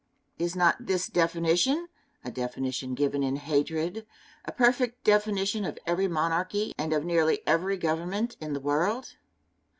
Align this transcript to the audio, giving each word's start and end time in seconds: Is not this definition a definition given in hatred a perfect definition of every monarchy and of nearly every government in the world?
Is 0.39 0.55
not 0.55 0.87
this 0.87 1.07
definition 1.07 1.87
a 2.25 2.31
definition 2.31 2.95
given 2.95 3.21
in 3.21 3.35
hatred 3.35 4.07
a 4.45 4.51
perfect 4.51 5.03
definition 5.03 5.63
of 5.63 5.77
every 5.85 6.07
monarchy 6.07 6.73
and 6.75 6.91
of 6.91 7.05
nearly 7.05 7.43
every 7.45 7.77
government 7.77 8.35
in 8.41 8.53
the 8.53 8.59
world? 8.59 9.17